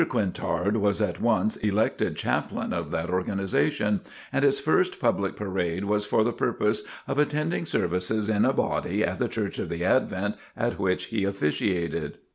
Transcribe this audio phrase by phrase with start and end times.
[0.09, 4.01] Quintard was at once elected Chaplain of that organization,
[4.33, 9.03] and its first public parade was for the purpose of attending services in a body
[9.03, 12.17] at the Church of the Advent at which he officiated.